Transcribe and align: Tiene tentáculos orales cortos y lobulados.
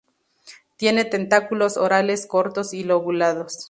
Tiene 0.77 1.05
tentáculos 1.05 1.77
orales 1.77 2.25
cortos 2.25 2.73
y 2.73 2.83
lobulados. 2.83 3.59